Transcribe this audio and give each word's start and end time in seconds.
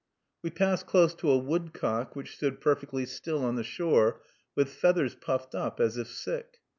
We 0.41 0.49
passed 0.49 0.87
close 0.87 1.13
to 1.13 1.29
a 1.29 1.37
woodcock, 1.37 2.15
which 2.15 2.35
stood 2.35 2.59
perfectly 2.59 3.05
still 3.05 3.45
on 3.45 3.55
the 3.55 3.63
shore, 3.63 4.21
with 4.55 4.69
feathers 4.73 5.13
puffed 5.13 5.53
up, 5.53 5.79
as 5.79 5.95
if 5.95 6.07
sick. 6.07 6.57